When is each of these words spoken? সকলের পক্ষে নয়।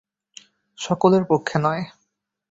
সকলের 0.77 1.23
পক্ষে 1.25 1.57
নয়। 1.59 1.83